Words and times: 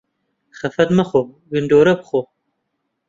خەفەت 0.59 0.89
مەخۆ، 0.97 1.21
گندۆره 1.51 1.93
بخۆ. 2.01 2.21